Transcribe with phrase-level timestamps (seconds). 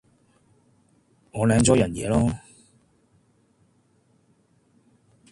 [1.31, 2.35] 我領咗人嘢囉